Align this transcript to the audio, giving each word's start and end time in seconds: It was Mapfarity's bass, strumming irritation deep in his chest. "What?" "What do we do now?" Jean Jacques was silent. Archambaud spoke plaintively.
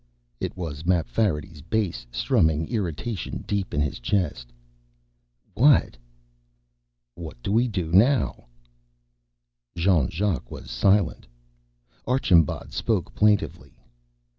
It 0.39 0.57
was 0.57 0.83
Mapfarity's 0.87 1.61
bass, 1.61 2.07
strumming 2.11 2.67
irritation 2.69 3.43
deep 3.47 3.71
in 3.71 3.81
his 3.81 3.99
chest. 3.99 4.51
"What?" 5.53 5.95
"What 7.13 7.37
do 7.43 7.51
we 7.51 7.67
do 7.67 7.91
now?" 7.91 8.47
Jean 9.77 10.09
Jacques 10.09 10.49
was 10.49 10.71
silent. 10.71 11.27
Archambaud 12.07 12.71
spoke 12.73 13.13
plaintively. 13.13 13.77